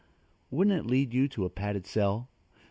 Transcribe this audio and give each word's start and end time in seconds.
Wouldn't 0.49 0.75
it 0.75 0.87
lead 0.89 1.13
you 1.13 1.27
to 1.27 1.45
a 1.45 1.49
padded 1.51 1.85
cell? 1.85 2.27